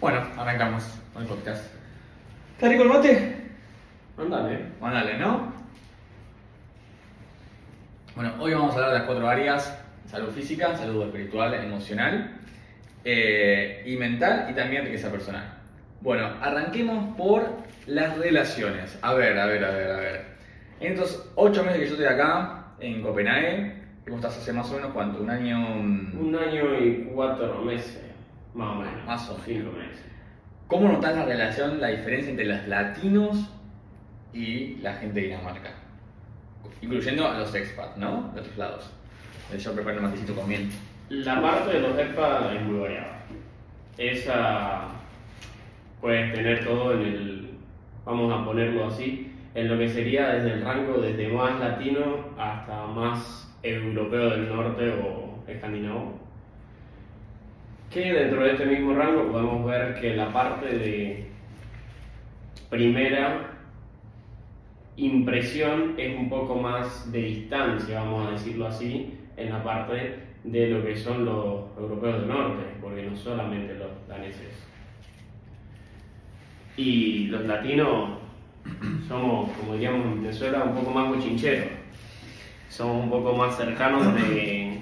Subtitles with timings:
[0.00, 1.62] Bueno, arrancamos con el podcast.
[2.54, 3.36] ¿Está rico el mate?
[4.16, 4.60] Ándale.
[4.80, 5.52] Mándale, ¿no?
[8.16, 12.30] Bueno, hoy vamos a hablar de las cuatro áreas: salud física, salud espiritual, emocional
[13.04, 15.44] eh, y mental y también riqueza personal.
[16.00, 17.46] Bueno, arranquemos por
[17.86, 18.98] las relaciones.
[19.02, 20.24] A ver, a ver, a ver, a ver.
[20.80, 23.74] En estos ocho meses que yo estoy acá, en Copenhague,
[24.04, 25.20] ¿cómo estás hace más o menos cuánto?
[25.20, 25.58] ¿Un año?
[25.58, 28.00] Un año y cuatro meses,
[28.54, 29.06] más o menos.
[29.06, 29.46] Más o menos.
[29.46, 30.04] Cinco meses.
[30.66, 33.50] ¿Cómo notas la relación, la diferencia entre los latinos
[34.32, 35.70] y la gente de Dinamarca?
[36.80, 38.30] Incluyendo a los expats, ¿no?
[38.34, 38.90] De otros lados.
[39.58, 40.70] Yo preparo el matecito con miel.
[41.08, 43.22] La parte de los EPA es muy variada.
[43.98, 44.86] Esa
[46.00, 47.50] puedes tener todo en el,
[48.04, 52.86] vamos a ponerlo así, en lo que sería desde el rango desde más latino hasta
[52.86, 56.19] más europeo del norte o escandinavo.
[57.90, 61.26] Que dentro de este mismo rango podemos ver que la parte de
[62.68, 63.50] primera
[64.96, 70.68] impresión es un poco más de distancia, vamos a decirlo así, en la parte de
[70.68, 74.64] lo que son los europeos del norte, porque no solamente los daneses.
[76.76, 78.18] Y los latinos
[79.08, 81.66] somos, como diríamos en Venezuela, un poco más bochincheros.
[82.68, 84.78] Somos un poco más cercanos de,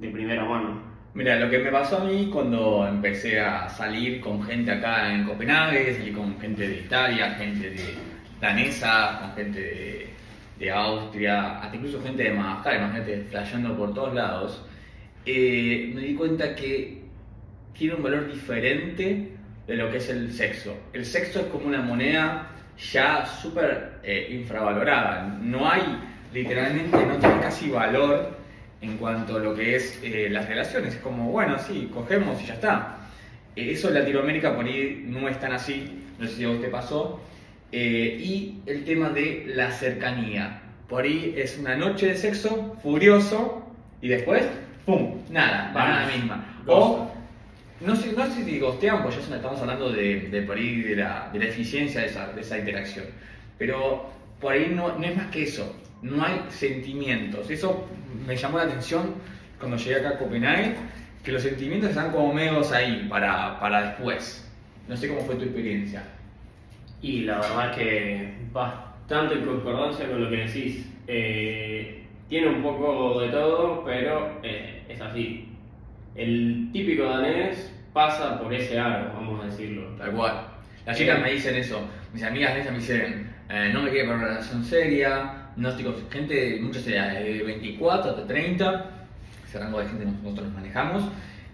[0.00, 0.93] de primera mano.
[1.14, 5.22] Mira, lo que me pasó a mí cuando empecé a salir con gente acá en
[5.22, 7.94] Copenhague, salí con gente de Italia, gente de
[8.40, 10.10] danesa, con gente
[10.58, 14.66] de, Austria, hasta incluso gente de Madagascar, imagínate, flasheando por todos lados,
[15.24, 17.02] eh, me di cuenta que
[17.74, 19.36] tiene un valor diferente
[19.68, 20.76] de lo que es el sexo.
[20.92, 22.50] El sexo es como una moneda
[22.92, 25.38] ya súper eh, infravalorada.
[25.40, 25.82] No hay,
[26.32, 28.43] literalmente, no tiene casi valor
[28.84, 30.94] en cuanto a lo que es eh, las relaciones.
[30.94, 32.98] Es como, bueno, sí, cogemos y ya está.
[33.56, 36.60] Eh, eso en Latinoamérica por ahí no es tan así, no sé si a vos
[36.60, 37.20] te pasó.
[37.72, 40.60] Eh, y el tema de la cercanía.
[40.88, 43.66] Por ahí es una noche de sexo furioso
[44.00, 44.44] y después,
[44.84, 45.22] ¡pum!
[45.30, 46.62] Nada, va nada misma.
[46.66, 47.10] O,
[47.80, 50.96] no sé, no sé si gostean, pues ya estamos hablando de, de por ahí de
[50.96, 53.06] la, de la eficiencia de esa, de esa interacción.
[53.58, 54.08] Pero
[54.40, 55.74] por ahí no, no es más que eso,
[56.04, 57.50] no hay sentimientos.
[57.50, 57.88] Eso
[58.26, 59.14] me llamó la atención
[59.58, 60.76] cuando llegué acá a Copenhague,
[61.24, 64.46] que los sentimientos están como medios ahí para, para después.
[64.86, 66.04] No sé cómo fue tu experiencia.
[67.00, 70.86] Y la verdad que bastante en concordancia con lo que decís.
[71.06, 75.48] Eh, tiene un poco de todo, pero eh, es así.
[76.14, 79.88] El típico danés pasa por ese aro, vamos a decirlo.
[79.96, 80.48] Tal cual.
[80.84, 81.80] Las chicas me dicen eso.
[82.12, 85.43] Mis amigas danesas me dicen, eh, no me quiero para una relación seria.
[85.54, 88.90] Con gente muchas edades, de 24 hasta 30.
[89.46, 91.04] Ese rango de gente nosotros nos manejamos.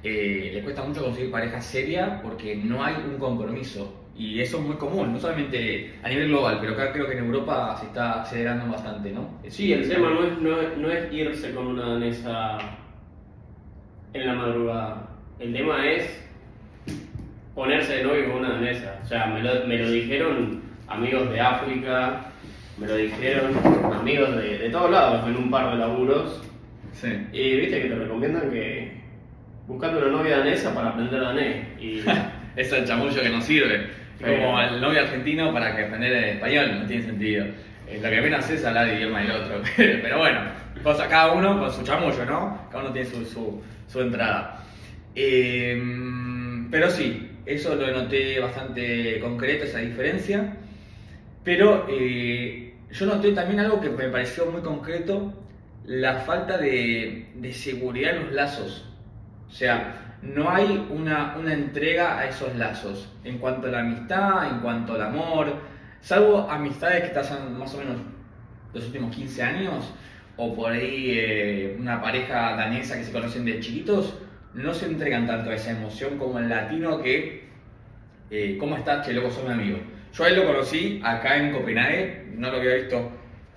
[0.03, 3.97] Eh, les cuesta mucho conseguir pareja seria porque no hay un compromiso.
[4.17, 7.25] Y eso es muy común, no solamente a nivel global, pero acá creo que en
[7.25, 9.39] Europa se está acelerando bastante, ¿no?
[9.49, 12.59] Sí, el tema no es, no, no es irse con una danesa
[14.13, 15.09] en la madrugada.
[15.39, 16.23] El tema es
[17.55, 18.99] ponerse de novio con una danesa.
[19.03, 22.30] O sea, me lo, me lo dijeron amigos de África,
[22.81, 23.53] me lo dijeron
[23.95, 26.43] amigos de, de todos lados en un par de laburos.
[26.93, 27.09] Sí.
[27.33, 29.01] Y viste que te recomiendan que
[29.67, 31.67] buscando una novia danesa para aprender danés.
[31.79, 32.03] Y
[32.57, 34.01] es el chamullo que no sirve.
[34.19, 34.25] Sí.
[34.25, 37.47] como el novio argentino para que aprender español, no tiene sentido.
[37.87, 39.63] Eh, Lo que menos es hablar el idioma del otro.
[39.77, 40.41] Pero bueno,
[40.83, 42.67] cosa cada uno con su chamullo, ¿no?
[42.71, 44.63] Cada uno tiene su, su, su entrada.
[45.15, 45.81] Eh,
[46.71, 50.55] pero sí, eso lo noté bastante concreto, esa diferencia.
[51.43, 55.33] Pero eh, yo noté también algo que me pareció muy concreto,
[55.85, 58.87] la falta de, de seguridad en los lazos.
[59.49, 64.49] O sea, no hay una, una entrega a esos lazos en cuanto a la amistad,
[64.49, 65.55] en cuanto al amor,
[66.01, 67.97] salvo amistades que están más o menos
[68.73, 69.93] los últimos 15 años,
[70.37, 74.15] o por ahí eh, una pareja danesa que se conocen de chiquitos,
[74.55, 77.49] no se entregan tanto a esa emoción como el latino que,
[78.31, 79.07] eh, ¿cómo estás?
[79.07, 79.79] Che, loco, soy mi amigo.
[80.13, 83.11] Yo a él lo conocí acá en Copenhague, no lo había visto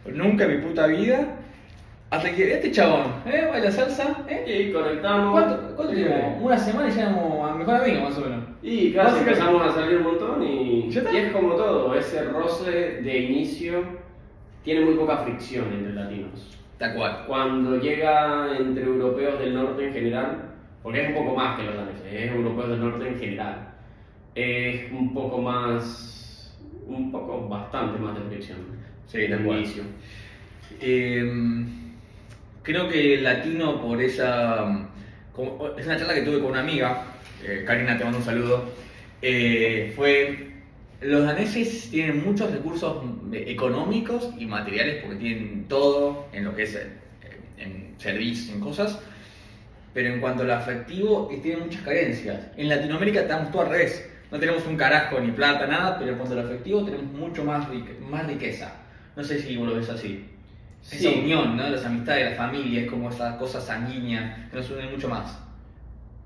[0.05, 1.35] nunca en mi puta vida,
[2.09, 3.47] hasta que este chabón, ¿eh?
[3.49, 4.67] Baila salsa, ¿eh?
[4.69, 5.31] y conectamos.
[5.31, 6.37] ¿Cuánto, cuánto tiempo?
[6.41, 8.43] Una semana y ya éramos a mejor amigo, más o menos.
[8.61, 12.71] Y casi empezamos a salir un montón y, y es como todo, ese roce
[13.01, 13.83] de inicio
[14.63, 16.59] tiene muy poca fricción entre latinos.
[16.77, 17.23] Tal cual.
[17.27, 20.37] Cuando llega entre europeos del norte en general,
[20.83, 23.73] porque es un poco más que los daneses, es europeos del norte en general,
[24.35, 26.12] es un poco más,
[26.95, 28.57] un poco bastante más de fricción.
[29.07, 29.83] Sí, de inicio.
[30.79, 31.65] Eh,
[32.63, 34.87] creo que latino por esa...
[35.77, 37.03] es una charla que tuve con una amiga,
[37.45, 38.65] eh, Karina te mando un saludo,
[39.21, 40.51] eh, fue,
[41.01, 46.75] los daneses tienen muchos recursos económicos y materiales porque tienen todo en lo que es
[46.75, 46.89] eh,
[47.57, 48.99] en servicios, en cosas,
[49.93, 52.47] pero en cuanto al afectivo eh, tienen muchas carencias.
[52.57, 56.17] En Latinoamérica estamos todo al revés, no tenemos un carajo ni plata, nada, pero en
[56.17, 57.67] cuanto al afectivo tenemos mucho más,
[58.09, 58.73] más riqueza.
[59.15, 60.25] No sé si vos lo ves así.
[60.91, 61.69] Esa unión, ¿no?
[61.69, 65.39] Las amistades, la familia, es como esa cosa sanguínea que nos une mucho más.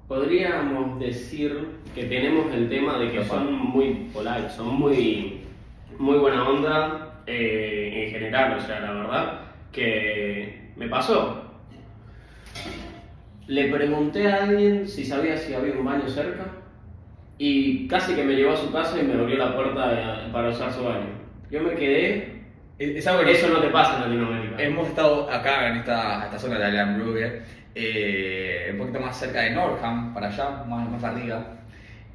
[0.07, 5.42] Podríamos decir que tenemos el tema de que son muy polite, son muy,
[6.00, 9.42] muy buena onda eh, en general, o sea, la verdad
[9.74, 11.44] que me pasó.
[13.48, 16.45] Le pregunté a alguien si sabía si había un baño cerca
[17.38, 20.72] y casi que me llevó a su casa y me abrió la puerta para usar
[20.72, 21.07] su baño.
[21.50, 22.38] Yo me quedé
[22.80, 24.62] eso no te pasa en Latinoamérica.
[24.62, 27.31] Hemos estado acá en esta, esta zona de Alhambra,
[27.74, 31.54] eh, un poquito más cerca de Norham, para allá, más, más arriba.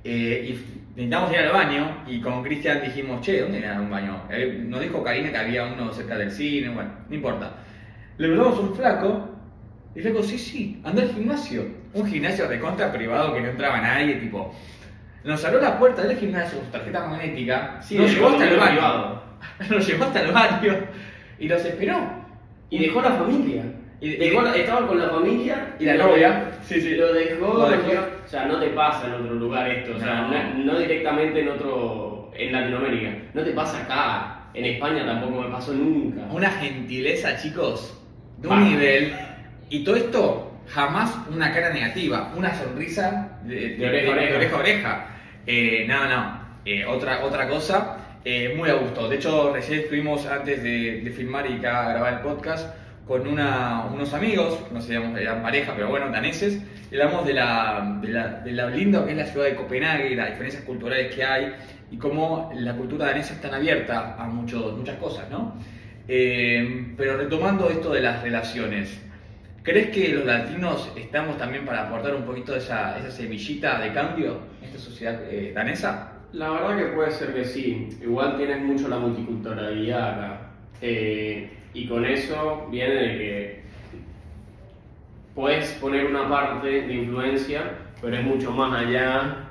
[0.04, 4.22] Eh, y intentamos ir al baño y con Cristian dijimos, che, ¿dónde era un baño?
[4.30, 7.54] Eh, nos dijo Karina que había uno cerca del cine, bueno, no importa.
[8.18, 9.28] Le preguntamos un flaco
[9.94, 11.66] y el flaco, sí, sí, anda al gimnasio.
[11.94, 14.54] Un gimnasio de contra privado que no entraba nadie, tipo.
[15.24, 18.56] Nos abrió la puerta del gimnasio con su tarjeta magnética, sí, nos llevó hasta el
[18.58, 19.22] baño.
[19.70, 20.78] nos llevó hasta el barrio
[21.38, 22.22] y los esperó.
[22.70, 23.64] Y dejó la familia.
[24.00, 26.50] Y dejó, estaba con la familia y la novia.
[26.62, 26.96] Sí, sí.
[26.96, 27.92] Lo dejó, lo dejó.
[28.24, 29.94] O sea, no te pasa en otro lugar esto.
[29.96, 32.32] O sea, no, directamente en otro.
[32.34, 33.10] en Latinoamérica.
[33.34, 34.38] No te pasa acá.
[34.54, 36.22] En España tampoco me pasó nunca.
[36.32, 37.96] Una gentileza, chicos,
[38.38, 39.12] de un nivel.
[39.70, 42.32] Y todo esto, jamás una cara negativa.
[42.36, 45.06] Una sonrisa de, oreja, a oreja.
[45.46, 46.42] Eh, no, no.
[46.64, 49.08] Eh, otra, otra cosa eh, muy a gusto.
[49.08, 52.74] De hecho, recién estuvimos antes de, filmar y grabar el podcast
[53.06, 58.08] con unos amigos, no sé, eran pareja, pero bueno, daneses, y hablamos de, la, de,
[58.08, 61.52] la, de que es la ciudad de Copenhague, las diferencias culturales que hay
[61.90, 65.56] y cómo la cultura danesa es tan abierta a muchos, muchas cosas, ¿no?
[66.06, 69.00] Eh, pero retomando esto de las relaciones,
[69.62, 73.92] ¿crees que los latinos estamos también para aportar un poquito de esa, esa semillita de
[73.92, 76.12] cambio en esta sociedad eh, danesa?
[76.32, 77.88] La verdad que puede ser que sí.
[78.00, 80.40] Igual tienes mucho la multiculturalidad acá.
[80.80, 83.62] Eh, y con eso viene de que
[85.34, 87.62] puedes poner una parte de influencia,
[88.00, 89.48] pero es mucho más allá,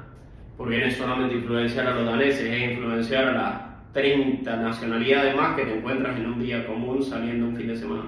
[0.57, 5.55] porque no es solamente influenciar a los daneses, es influenciar a las 30 nacionalidades más
[5.55, 8.03] que te encuentras en un día común saliendo un fin de semana.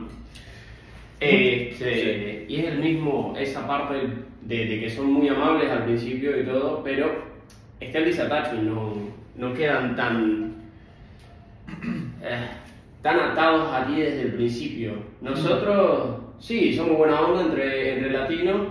[1.24, 3.96] Este, y es el mismo, esa parte
[4.42, 7.34] de, de que son muy amables al principio y todo, pero
[7.80, 8.94] está el y no,
[9.36, 10.54] no quedan tan,
[12.22, 12.48] eh,
[13.02, 14.94] tan atados aquí desde el principio.
[15.22, 18.68] Nosotros, sí, somos buena onda entre, entre latinos.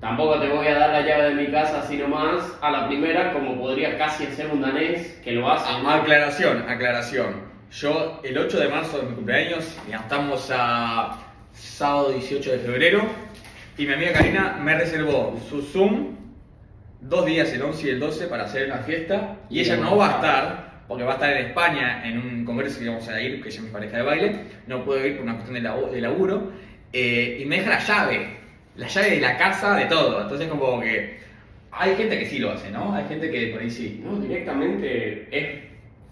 [0.00, 3.32] Tampoco te voy a dar la llave de mi casa así nomás a la primera,
[3.32, 5.68] como podría casi hacer un danés que lo hace.
[5.84, 7.48] Aclaración, aclaración.
[7.72, 11.18] Yo, el 8 de marzo de mi cumpleaños, ya estamos a
[11.52, 13.02] sábado 18 de febrero,
[13.76, 16.16] y mi amiga Karina me reservó su Zoom
[17.00, 19.36] dos días, el 11 y el 12, para hacer una fiesta.
[19.50, 22.80] Y ella no va a estar, porque va a estar en España en un congreso
[22.80, 24.36] que vamos a ir, que ella es mi pareja de baile.
[24.66, 26.52] No puedo ir por una cuestión de, laburo.
[26.92, 28.26] Eh, y me deja la llave,
[28.76, 30.22] la llave de la casa, de todo.
[30.22, 31.18] Entonces, como que
[31.70, 32.94] hay gente que sí lo hace, ¿no?
[32.94, 34.00] Hay gente que por ahí sí.
[34.02, 35.60] No, directamente es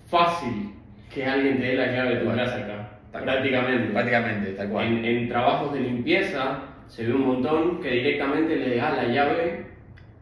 [0.08, 0.72] fácil
[1.12, 2.75] que alguien te dé la llave de tu casa acá.
[3.22, 3.92] Prácticamente.
[3.92, 4.86] Prácticamente, tal cual.
[4.86, 6.58] En, en, trabajos de limpieza
[6.88, 9.66] se ve un montón que directamente le dejas la llave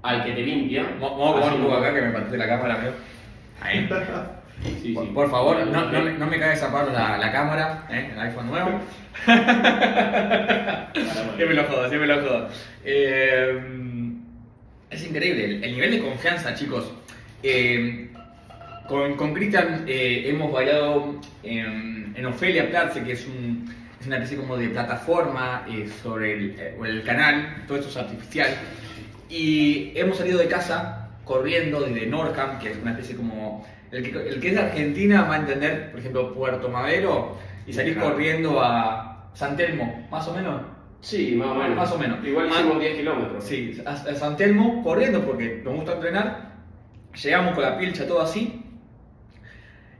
[0.02, 0.86] al que te limpia.
[1.00, 2.92] Vamos a poner un poco acá que me partiste la cámara, amigo.
[3.60, 3.88] Ahí.
[4.80, 5.10] Sí, por, sí.
[5.12, 8.10] por, favor, no, no, no, me cagues a palo la, la cámara, ¿eh?
[8.12, 8.80] el iPhone nuevo.
[11.36, 12.48] siempre lo jodo, siempre lo jodo.
[12.84, 13.60] Eh,
[14.90, 16.90] es increíble el, nivel de confianza, chicos.
[17.42, 18.10] Eh,
[18.88, 24.16] con, con Cristian eh, hemos bailado en, en Ofelia Platz, que es, un, es, una
[24.16, 28.50] especie como de plataforma eh, sobre el, el, canal, todo esto es artificial.
[29.28, 33.66] Y hemos salido de casa corriendo desde Norham, que es una especie como...
[33.90, 37.72] El que, el que es de Argentina va a entender, por ejemplo, Puerto Madero, y
[37.72, 40.62] salir corriendo a San Telmo, más o menos.
[41.00, 41.76] Sí, más o menos.
[41.76, 42.24] Más o menos.
[42.24, 43.44] Igual hicimos 10 kilómetros.
[43.44, 46.54] Sí, a, San Telmo corriendo porque nos gusta entrenar.
[47.22, 48.63] Llegamos con la pilcha, todo así.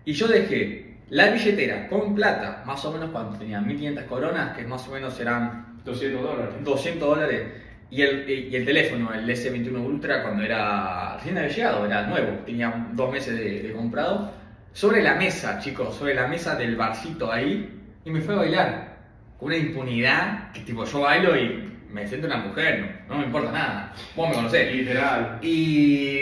[0.04, 4.64] Y yo dejé la billetera con plata, más o menos cuando tenía 1500 coronas, que
[4.64, 6.54] más o menos eran 200 dólares.
[6.62, 7.42] 200 dólares
[7.90, 12.38] y el, y el teléfono, el S21 Ultra, cuando era recién había llegado, era nuevo,
[12.44, 14.32] tenía dos meses de, comprado,
[14.73, 18.94] sobre la mesa, chicos, sobre la mesa del barcito ahí, y me fue a bailar.
[19.38, 23.52] Con una impunidad que, tipo, yo bailo y me siento una mujer, no, me importa
[23.52, 23.92] nada.
[24.16, 24.75] Vos me conocés.
[24.75, 25.38] Literal.
[25.42, 26.18] Y,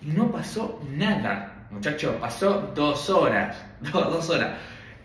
[0.00, 4.58] y no pasó nada, muchachos, pasó dos horas, dos, dos horas.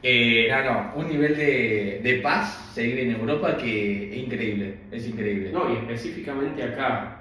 [0.04, 5.08] Eh, no, no, un nivel de, de paz seguir en Europa que es increíble, es
[5.08, 5.52] increíble.
[5.52, 7.14] No, y específicamente acá.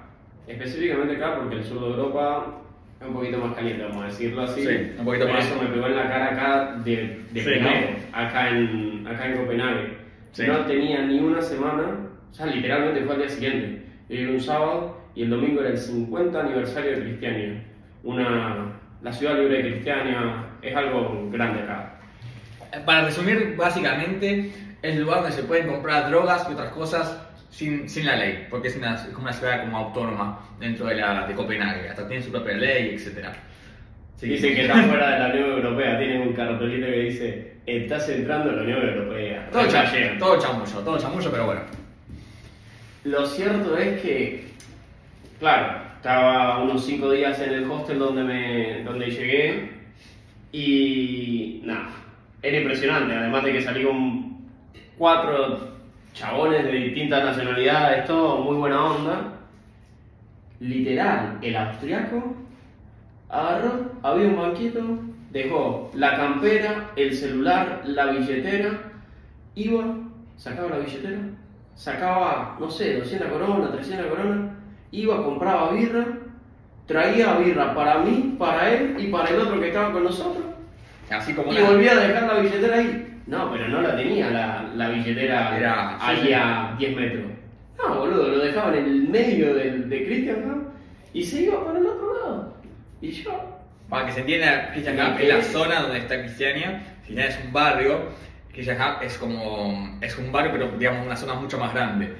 [0.47, 2.61] Específicamente acá porque el sur de Europa
[3.01, 4.61] es un poquito más caliente, vamos a decirlo así.
[4.61, 5.45] Sí, un poquito Pero más.
[5.45, 7.49] Eso me pegó en la cara acá de, de Sí,
[8.13, 9.97] acá, en, acá en Copenhague.
[10.31, 10.43] Sí.
[10.47, 13.81] No tenía ni una semana, o sea, literalmente fue al día siguiente.
[14.09, 17.63] Yo llegué un sábado y el domingo era el 50 aniversario de Cristiania.
[18.03, 18.66] Una,
[19.01, 21.93] la ciudad libre de Cristiania es algo grande acá.
[22.85, 24.51] Para resumir, básicamente
[24.81, 27.17] es el lugar donde se pueden comprar drogas y otras cosas
[27.49, 30.95] sin, sin la ley, porque es, una, es como una ciudad como autónoma dentro de,
[30.95, 33.27] la, de Copenhague, hasta tiene su propia ley, etc.
[34.17, 34.27] Sí.
[34.29, 38.49] Dicen que está fuera de la Unión Europea, tienen un cartelito que dice, estás entrando
[38.49, 39.47] a la Unión Europea.
[39.51, 41.61] Todo, cha- todo chamullo, todo chamullo, pero bueno.
[43.05, 44.47] Lo cierto es que,
[45.39, 49.71] claro, estaba unos 5 días en el hostel donde, me, donde llegué
[50.51, 51.89] y nada,
[52.41, 54.37] era impresionante, además de que salí con
[54.97, 55.75] cuatro
[56.13, 59.33] chabones de distintas nacionalidades, todo muy buena onda.
[60.59, 62.35] Literal, el austriaco
[63.29, 64.81] agarró, había un banquito,
[65.31, 68.69] dejó la campera, el celular, la billetera,
[69.55, 69.83] iba,
[70.35, 71.19] sacaba la billetera,
[71.75, 74.56] sacaba, no sé, 200 coronas, 300 coronas,
[74.91, 76.05] iba, compraba birra,
[76.85, 80.43] traía birra para mí, para él y para el otro que estaba con nosotros,
[81.09, 83.03] Así como y volvía a dejar la billetera ahí.
[83.27, 87.25] No, pero no la tenía la, la billetera Era- ahí sí, a 10 metros.
[87.77, 90.67] No, boludo, lo dejaba en el medio del, de Christian Hub
[91.13, 92.53] y se iba para el otro lado.
[93.01, 93.57] Y yo,
[93.89, 96.81] Para que se entienda, Christian Hub es la zona donde está Cristiania.
[97.05, 97.99] Cristiania es un barrio.
[98.51, 99.97] Christian Hub es como.
[100.01, 102.13] Es un barrio, pero digamos una zona mucho más grande.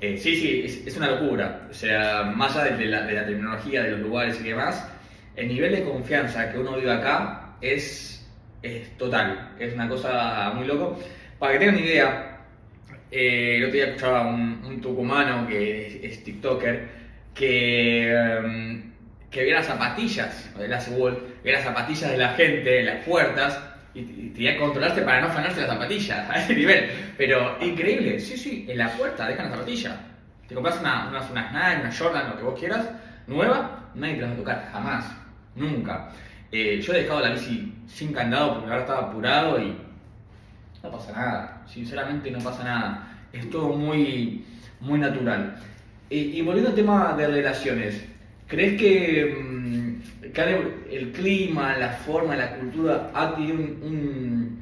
[0.00, 1.68] Eh, sí, sí, es, una locura.
[1.70, 4.88] O sea, más allá de la, de la tecnología, de los lugares y demás,
[5.36, 8.26] el nivel de confianza que uno vive acá es,
[8.62, 9.56] es total.
[9.58, 10.98] Es una cosa muy loco.
[11.38, 12.40] Para que tengan una idea,
[13.10, 17.00] eh, el otro día escuchaba un, un tucumano que es, es TikToker
[17.34, 18.92] que, em,
[19.30, 20.84] que veía las zapatillas, de las
[21.64, 25.70] zapatillas de la gente en las puertas y, tenía que controlarse para no afanarse las
[25.70, 26.90] zapatillas a ese nivel.
[27.16, 29.96] Pero increíble, sí, sí, en la puerta dejan las zapatillas.
[30.48, 32.88] Te compras una, unas, unas una Jordan, lo que vos quieras,
[33.26, 35.04] nueva, nadie te las va a tocar, jamás,
[35.54, 36.10] nunca.
[36.50, 39.76] Eh, yo he dejado la bici sin candado porque ahora estaba apurado y
[40.82, 43.08] no pasa nada, sinceramente no pasa nada.
[43.32, 44.44] Es todo muy,
[44.80, 45.56] muy natural.
[46.08, 48.04] Y, y volviendo al tema de relaciones,
[48.48, 49.79] ¿crees que, mm,
[50.34, 54.60] el, clima, la forma, la cultura ha tenido un- un-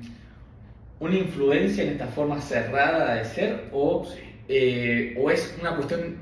[1.01, 4.07] una influencia en esta forma cerrada de ser o,
[4.49, 6.17] eh, o es una cuestión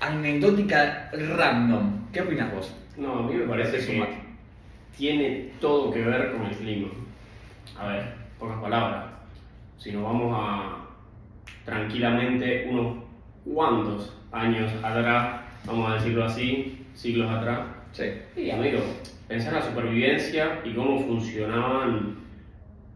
[0.00, 2.08] anecdótica random?
[2.12, 2.74] ¿Qué opinas vos?
[2.96, 4.08] no, a mí me parece que
[4.96, 6.88] tiene todo que ver con el clima.
[7.78, 8.02] A ver,
[8.38, 9.04] pocas palabras.
[9.76, 10.84] Si nos vamos a
[11.64, 13.04] tranquilamente unos
[13.44, 17.60] cuantos años atrás, vamos a decirlo así, siglos atrás,
[17.92, 18.04] Sí.
[18.34, 18.80] Sí, amigo,
[19.26, 22.16] pensar en la supervivencia y cómo funcionaban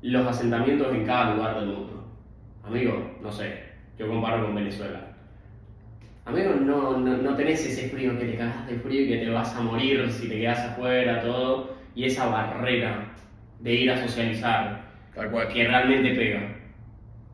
[0.02, 2.08] los asentamientos en cada lugar del mundo.
[2.64, 3.62] Amigo, no sé,
[3.99, 5.00] yo comparo con Venezuela.
[6.25, 9.30] Amigo, no, no, no tenés ese frío que te cagas de frío y que te
[9.30, 13.08] vas a morir si te quedas afuera, todo, y esa barrera
[13.58, 14.82] de ir a socializar,
[15.14, 15.49] Tal cual.
[15.49, 16.56] que realmente pega.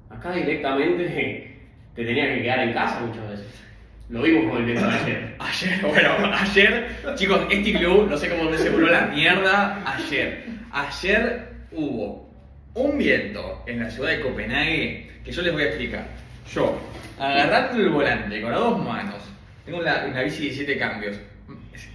[0.09, 1.05] Acá directamente
[1.95, 3.68] te tenías que quedar en casa muchas veces.
[4.09, 5.37] Lo vimos con el viento ayer.
[5.39, 10.47] Ayer, bueno, ayer, chicos, este club, no sé cómo se voló la mierda, ayer.
[10.73, 12.31] Ayer hubo
[12.73, 16.07] un viento en la ciudad de Copenhague que yo les voy a explicar.
[16.51, 16.81] Yo,
[17.19, 19.23] agarrando el volante con las dos manos,
[19.67, 21.21] tengo la, una bici de 17 cambios,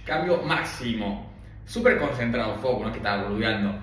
[0.04, 1.32] cambio máximo,
[1.66, 3.74] súper concentrado, foco, no que estaba boludeando.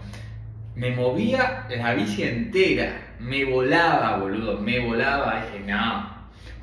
[0.75, 6.10] Me movía la bici entera, me volaba, boludo, me volaba, dije, no.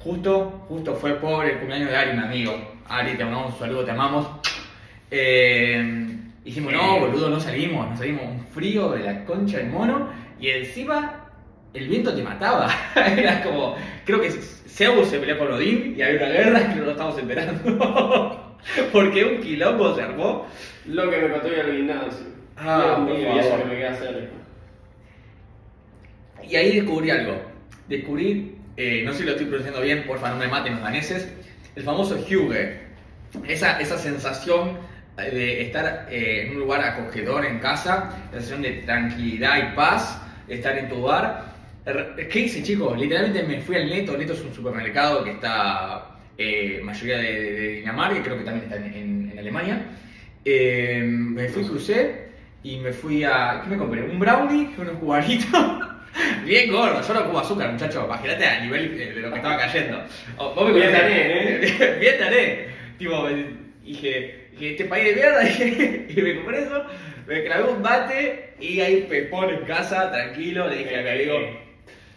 [0.00, 2.78] Justo, justo fue pobre el cumpleaños de Ari, mi amigo.
[2.88, 4.26] Ari, te mandamos un saludo, te amamos.
[5.10, 10.08] Eh, dijimos, no, boludo, no salimos, nos salimos un frío de la concha del mono
[10.40, 11.28] y encima
[11.74, 12.70] el viento te mataba.
[12.94, 16.84] Era como, creo que Zeus se peleó con Odín y había una guerra que no
[16.84, 18.56] lo estamos enterando.
[18.92, 20.46] Porque un quilombo se armó.
[20.86, 22.26] Lo que me contó el gimnasio.
[22.56, 24.38] Ah, Dios por y eso que me queda cerca.
[26.48, 27.34] Y ahí descubrí algo.
[27.88, 31.28] Descubrí, eh, no sé si lo estoy pronunciando bien, porfa, no me maten los daneses,
[31.74, 32.86] el famoso hygge.
[33.46, 34.78] Esa, esa sensación
[35.16, 40.22] de estar eh, en un lugar acogedor en casa, la sensación de tranquilidad y paz,
[40.46, 41.54] estar en tu hogar.
[41.84, 42.96] Er, ¿Qué hice, chicos?
[42.96, 44.16] Literalmente me fui al Neto.
[44.16, 48.76] Neto es un supermercado que está, eh, mayoría de, de Dinamarca creo que también está
[48.76, 49.86] en, Alemania.
[50.44, 52.28] Eh, me fui, crucé
[52.62, 53.60] y me fui a.
[53.62, 54.02] ¿Qué me compré?
[54.02, 55.77] Un brownie, unos cubanitos.
[56.48, 58.04] Bien gordo, yo no como azúcar, muchacho.
[58.06, 60.02] Imagínate a nivel eh, de lo que estaba cayendo.
[60.38, 61.96] O- Vos me Bien tané, ¿eh?
[62.00, 62.66] Bien tané.
[62.98, 63.46] Tipo, eh,
[63.84, 66.84] dije, dije, este país de mierda, dije, y me compré eso.
[67.26, 70.66] Me clavé un bate y hay pepón en casa, tranquilo.
[70.68, 71.34] Le dije a mi amigo,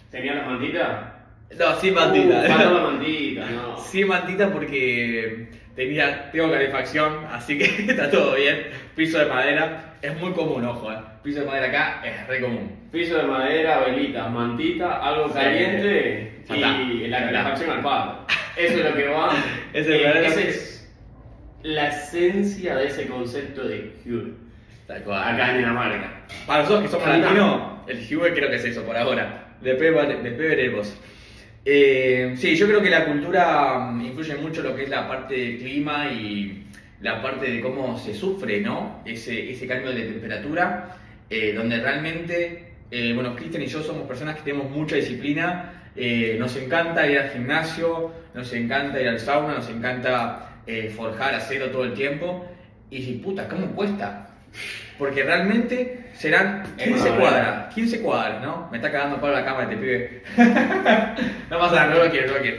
[0.10, 1.18] ¿Tenía la mantita?
[1.60, 2.44] no, sin mantita.
[2.46, 3.78] Uh, la mantita, no.
[3.80, 8.68] Sin mantita porque tenía, tengo calefacción, así que está todo bien.
[8.96, 10.98] Piso de madera, es muy común, ojo, eh.
[11.24, 12.72] Piso de madera acá es re común.
[12.92, 15.34] Piso de madera, velitas, mantita, algo Sí.
[15.36, 16.56] caliente está.
[16.82, 18.26] y la calefacción al palo.
[18.58, 19.30] Eso es lo que va.
[19.74, 20.94] Ese Eh, es esa es
[21.64, 24.32] la esencia de ese concepto de Cure.
[24.90, 26.12] Acá en Dinamarca.
[26.46, 29.56] Para nosotros que somos latinos, el Huey creo que es eso por ahora.
[29.62, 29.94] Después,
[30.24, 31.00] después veremos.
[31.64, 35.36] Eh, sí, yo creo que la cultura mm, influye mucho lo que es la parte
[35.36, 36.66] del clima y
[37.02, 39.02] la parte de cómo se sufre, ¿no?
[39.06, 40.98] Ese, ese cambio de temperatura,
[41.30, 46.36] eh, donde realmente, eh, bueno, Cristian y yo somos personas que tenemos mucha disciplina, eh,
[46.40, 50.48] nos encanta ir al gimnasio, nos encanta ir al sauna, nos encanta
[50.96, 52.46] forjar acero todo el tiempo,
[52.90, 54.30] y si puta, ¿cómo cuesta?
[54.98, 58.70] Porque realmente serán Es 15 una cuadras, 15 cuadras, ¿no?
[58.72, 60.24] Me está cagando palo la cámara este pibe.
[61.50, 62.58] no pasa nada, no lo quiero, no lo quiero.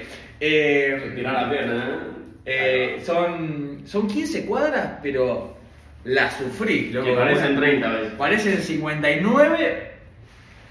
[1.14, 2.12] Tirar la pierna, eh,
[2.44, 3.00] ¿eh?
[3.04, 5.56] son, son 15 cuadras, pero
[6.04, 6.90] la sufrí.
[6.90, 7.06] loco.
[7.06, 8.12] Que parecen 30 veces.
[8.14, 9.90] Parecen 59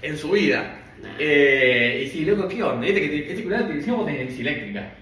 [0.02, 0.78] en su vida.
[1.18, 2.86] Eh, y sí, loco, ¿qué onda?
[2.86, 3.42] Este, que te- este
[3.74, 4.92] decíamos de bici eléctrica.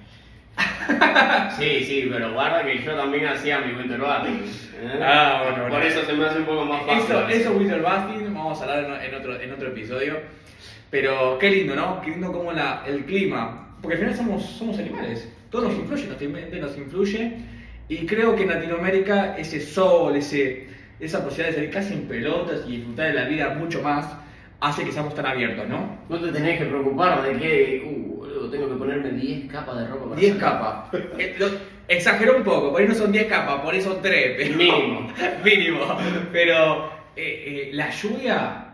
[1.59, 4.00] Sí, sí, pero guarda que yo también hacía mi winter.
[4.00, 5.00] ¿eh?
[5.03, 5.87] Ah, bueno, Por bueno.
[5.87, 7.05] eso se me hace un poco más fácil.
[7.05, 10.19] Eso, eso Winter vamos a hablar en, en otro, en otro episodio.
[10.91, 12.00] Pero qué lindo, ¿no?
[12.00, 13.69] Qué lindo como la, el clima.
[13.81, 15.29] Porque al final somos, somos animales.
[15.50, 17.33] Todo nos influye, ambiente nos influye.
[17.88, 20.69] Y creo que en Latinoamérica ese sol, ese,
[21.00, 24.06] esa posibilidad de salir casi en pelotas y disfrutar de la vida mucho más,
[24.60, 25.99] hace que seamos tan abiertos, ¿no?
[26.08, 30.04] No te tenés que preocupar de que, uh, tengo que ponerme 10 capas de ropa.
[30.10, 30.41] para 10 salir.
[30.41, 30.95] capas.
[31.19, 34.34] Eh, lo- Exageró un poco, por ahí no son 10 capas, por ahí son 3.
[34.36, 35.13] Pero, Mínimo.
[35.45, 35.80] mínimo.
[36.30, 36.86] Pero
[37.17, 38.67] eh, eh, la lluvia,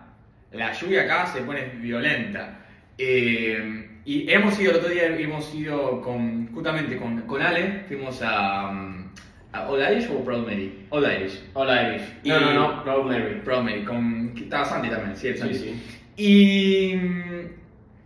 [0.52, 2.58] la lluvia acá se pone violenta.
[2.98, 8.22] Eh, y hemos ido, el otro día hemos ido con, justamente con, con Ale, fuimos
[8.22, 9.04] a, um,
[9.52, 10.86] a All Irish o Proud Mary?
[10.90, 11.42] All Irish.
[11.54, 12.02] Hola, Irish.
[12.22, 13.40] Y- No, no, no, Proud Mary.
[13.44, 15.54] Proud Mary, con, estaba Santi también, sí, el Sí, Santi.
[15.58, 15.82] sí.
[16.18, 17.40] Y mm,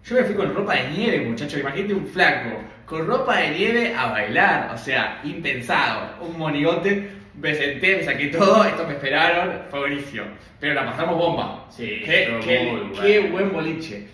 [0.04, 1.58] yo me fui con ropa de nieve, muchacho.
[1.60, 2.50] Imagínate un flaco
[2.86, 4.72] con ropa de nieve a bailar.
[4.74, 6.16] O sea, impensado.
[6.26, 7.08] Un monigote.
[7.40, 8.64] Me senté, me saqué todo.
[8.64, 9.60] Estos me esperaron.
[9.70, 10.24] Fue buenísimo.
[10.58, 11.66] Pero la pasamos bomba.
[11.70, 14.08] Sí, Qué, qué- qué buen boliche.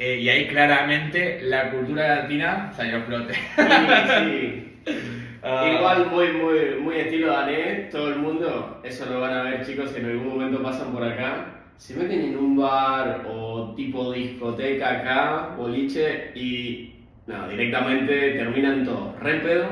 [0.00, 3.34] Eh, y ahí claramente la cultura latina salió a flote.
[3.34, 4.92] Sí, sí.
[5.42, 5.66] Ah.
[5.74, 9.88] Igual muy, muy, muy estilo danés, todo el mundo, eso lo van a ver chicos
[9.90, 14.98] si en algún momento pasan por acá, se meten en un bar o tipo discoteca
[14.98, 16.92] acá, boliche, y
[17.26, 19.66] no, directamente terminan todos re pedo,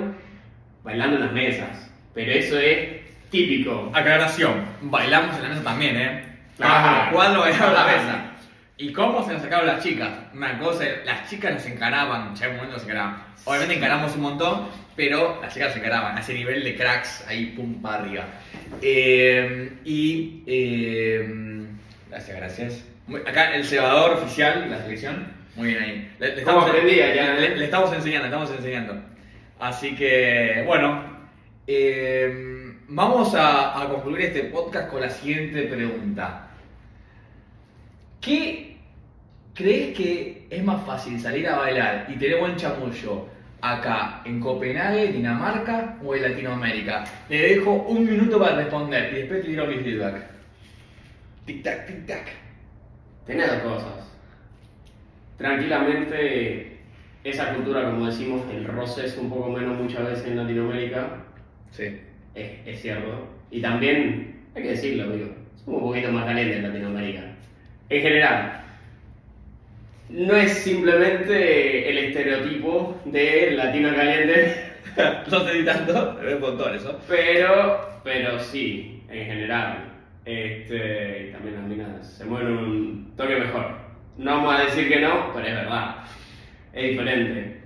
[0.83, 1.93] bailando en las mesas.
[2.15, 3.91] Pero eso es típico.
[3.93, 6.25] Aclaración, bailamos en la mesa también, ¿eh?
[6.61, 8.28] Ah, cuadro bailamos en la mesa.
[8.81, 10.09] ¿Y cómo se nos sacaron las chicas?
[10.33, 13.23] Una cosa, las chicas nos encaraban, ya en un momento nos encaraban.
[13.45, 17.47] Obviamente encaramos un montón, pero las chicas nos encaraban, a ese nivel de cracks, ahí
[17.57, 18.25] pum para arriba.
[18.81, 20.43] Eh, y.
[20.47, 21.67] eh,
[22.09, 22.85] gracias, gracias.
[23.09, 26.13] Muy- Acá el cebador oficial la selección, muy bien ahí.
[26.21, 27.35] Le, le ¿Cómo aprendía ya?
[27.35, 29.03] le- le estamos enseñando, le estamos enseñando.
[29.59, 31.03] Así que, bueno,
[31.67, 36.45] eh, vamos a, a concluir este podcast con la siguiente pregunta.
[38.21, 38.68] ¿Qué
[39.59, 43.27] crees que es más fácil salir a bailar y tener buen chamullo
[43.61, 47.05] acá en Copenhague, Dinamarca o en Latinoamérica?
[47.29, 50.23] Le dejo un minuto para responder y después te tiro mi feedback.
[51.45, 52.29] Tic tac, tic tac.
[53.27, 54.09] Tenés dos cosas.
[55.37, 56.79] Tranquilamente,
[57.25, 61.09] esa cultura, como decimos, el roce es un poco menos muchas veces en Latinoamérica,
[61.71, 62.01] Sí.
[62.35, 63.27] es, es cierto.
[63.51, 65.29] Y también, hay que decirlo, digo,
[65.65, 67.23] somos un poquito más calientes en Latinoamérica.
[67.91, 68.61] En general,
[70.09, 74.73] no es simplemente el estereotipo de latino caliente,
[75.31, 76.99] no sé si tanto, es un montón eso.
[77.09, 79.85] pero, pero sí, en general.
[80.25, 83.79] Este, también las minas se mueven un toque mejor.
[84.19, 85.97] No vamos a decir que no, pero es verdad.
[86.73, 87.63] Es diferente.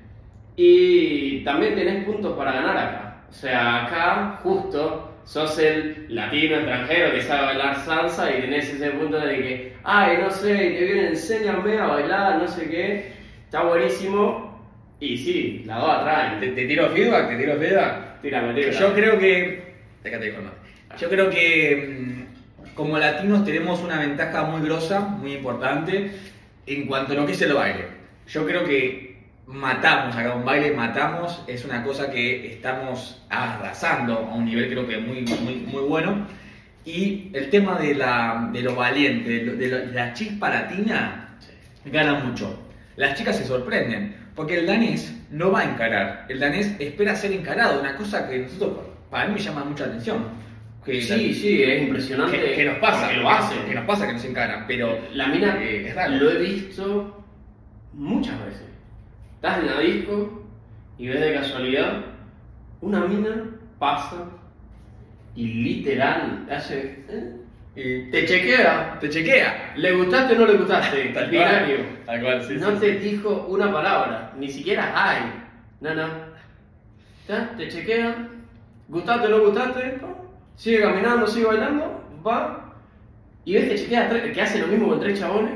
[0.54, 3.24] Y también tenés puntos para ganar acá.
[3.28, 8.90] O sea, acá justo sos el latino extranjero que sabe bailar salsa y tenés ese
[8.90, 13.12] punto de que, ay, no sé, que viene, enséñame a bailar, no sé qué.
[13.44, 14.52] Está buenísimo.
[15.00, 16.40] Y sí, la dos atraen.
[16.40, 17.28] ¿Te, te tiro feedback?
[17.28, 18.22] ¿Te tiro feedback?
[18.22, 18.78] Tírame, tírame.
[18.78, 19.62] Yo creo que.
[20.02, 20.10] Te.
[20.98, 26.12] Yo creo que mm, como latinos tenemos una ventaja muy grosa, muy importante,
[26.66, 27.86] en cuanto a lo que es el baile.
[28.28, 29.11] Yo creo que
[29.46, 34.86] matamos, acá un baile matamos, es una cosa que estamos arrasando a un nivel creo
[34.86, 36.26] que muy, muy, muy bueno.
[36.84, 40.48] Y el tema de, la, de lo valiente, de, lo- de lo- de la chispa
[40.50, 41.36] latina,
[41.84, 42.58] gana mucho.
[42.96, 47.32] Las chicas se sorprenden, porque el danés no va a encarar, el danés espera ser
[47.32, 48.78] encarado, una cosa que nosotros,
[49.10, 50.24] para mí me llama mucha atención.
[50.84, 52.40] Que Sí, sí, es impresionante.
[52.40, 53.58] que, que nos pasa, Que lo hacen.
[53.66, 56.14] que nos pasa que nos encaran, pero La mina eh, es raro.
[56.16, 57.24] lo he visto
[57.92, 58.62] muchas veces.
[59.42, 60.44] Estás en la disco
[60.98, 62.04] y ves de casualidad
[62.80, 63.50] una mina
[63.80, 64.28] pasa
[65.34, 67.04] y literal hace.
[67.08, 67.36] ¿eh?
[67.74, 68.98] Y Te chequea.
[69.00, 69.72] te chequea.
[69.74, 71.06] ¿Le gustaste o no le gustaste?
[71.14, 71.30] Tal cual.
[71.30, 71.76] Binario.
[72.06, 73.08] Tal cual, sí, no sí, te sí.
[73.10, 75.22] dijo una palabra, ni siquiera hay.
[75.80, 76.06] No, no.
[77.56, 78.28] Te chequea.
[78.86, 79.98] ¿Gustaste o no gustaste?
[80.54, 82.76] Sigue caminando, sigue bailando, va.
[83.44, 85.54] Y ves que chequea que hace lo mismo con tres chabones.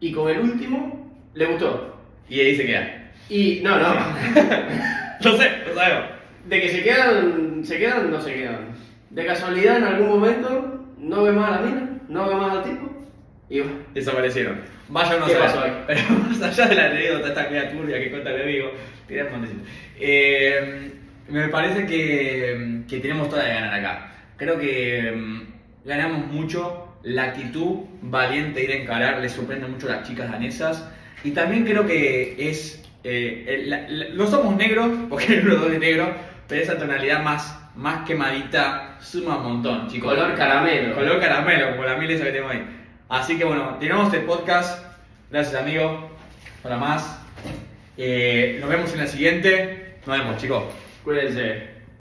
[0.00, 1.96] Y con el último le gustó.
[2.28, 3.03] Y ahí se queda.
[3.28, 3.94] Y no, no.
[5.20, 6.10] Lo sé, lo sabemos.
[6.46, 8.68] De que se quedan, se quedan, no se quedan.
[9.08, 12.62] De casualidad en algún momento no ve más a la mina, no ve más al
[12.64, 12.90] tipo.
[13.48, 13.66] Y va.
[13.94, 14.60] Desaparecieron.
[14.88, 15.72] Vaya uno ¿Qué a saber.
[15.72, 15.84] pasó?
[15.86, 18.70] Pero más allá de la anécdota, esta media turbia que cuenta le digo.
[20.00, 20.92] Eh,
[21.28, 24.12] me parece que, que tenemos toda de ganar acá.
[24.36, 26.80] Creo que mm, ganamos mucho.
[27.02, 30.88] La actitud valiente de ir a encarar le sorprende mucho a las chicas danesas.
[31.22, 32.82] Y también creo que es.
[33.04, 36.12] Eh, el- la- la- no somos negros, porque los dos es negro,
[36.48, 40.12] pero esa tonalidad más, más quemadita suma un montón, chicos.
[40.14, 40.94] Color caramelo.
[40.94, 42.64] Color caramelo, como la miel esa que tengo ahí.
[43.08, 44.84] Así que bueno, terminamos el podcast.
[45.30, 46.10] Gracias, amigo.
[46.62, 47.20] Para más.
[47.96, 49.96] Eh, nos vemos en la siguiente.
[50.06, 50.64] Nos vemos, chicos.
[51.04, 51.73] Cuídense.